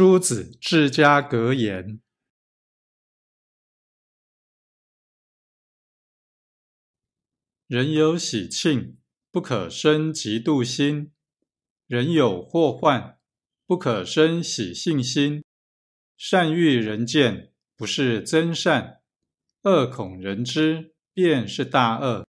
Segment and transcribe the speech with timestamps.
[0.00, 2.00] 诸子治家格言：
[7.66, 8.96] 人有喜庆，
[9.30, 11.10] 不可生嫉妒心；
[11.86, 13.20] 人有祸患，
[13.66, 15.44] 不可生喜信心。
[16.16, 19.02] 善欲人见，不是真善；
[19.64, 22.29] 恶恐人知，便是大恶。